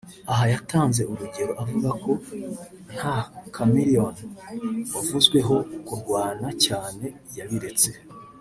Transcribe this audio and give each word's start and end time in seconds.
Aha 0.31 0.45
yatanze 0.53 1.01
urugero 1.11 1.51
avuga 1.63 1.89
ko 2.03 2.11
nta 2.95 3.17
Chameleone 3.53 4.21
wavuzweho 4.93 5.55
kurwana 5.87 6.47
cyane 6.65 7.05
yabiretse 7.37 7.89